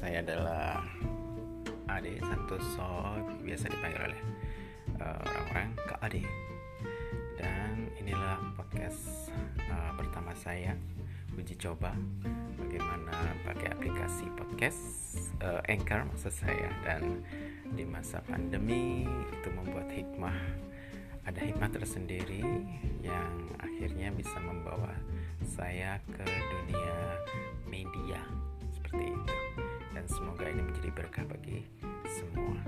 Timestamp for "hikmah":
19.88-20.36, 21.40-21.70